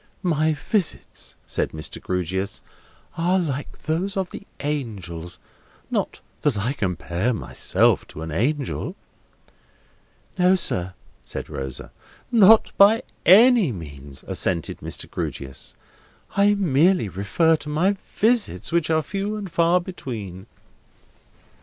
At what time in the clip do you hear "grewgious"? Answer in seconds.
2.01-2.61, 15.07-15.75